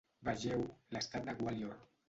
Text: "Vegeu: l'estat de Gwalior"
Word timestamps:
"Vegeu: 0.29 0.63
l'estat 0.95 1.29
de 1.31 1.39
Gwalior" 1.45 1.81